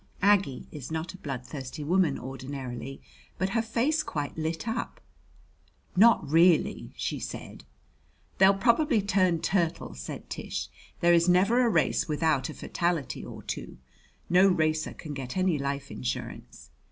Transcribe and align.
Aggie 0.23 0.65
is 0.71 0.89
not 0.89 1.13
a 1.13 1.17
bloodthirsty 1.19 1.83
woman 1.83 2.17
ordinarily, 2.17 2.99
but 3.37 3.49
her 3.49 3.61
face 3.61 4.01
quite 4.01 4.35
lit 4.35 4.67
up. 4.67 4.99
"Not 5.95 6.27
really!" 6.27 6.91
she 6.97 7.19
said. 7.19 7.65
"They'll 8.39 8.55
probably 8.55 9.03
turn 9.03 9.41
turtle," 9.41 9.93
said 9.93 10.27
Tish. 10.27 10.69
"There 11.01 11.13
is 11.13 11.29
never 11.29 11.63
a 11.63 11.69
race 11.69 12.07
without 12.07 12.49
a 12.49 12.55
fatality 12.55 13.23
or 13.23 13.43
two. 13.43 13.77
No 14.27 14.47
racer 14.47 14.95
can 14.95 15.13
get 15.13 15.37
any 15.37 15.59
life 15.59 15.91
insurance. 15.91 16.71